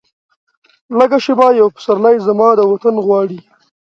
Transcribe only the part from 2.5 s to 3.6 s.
د وطن غواړي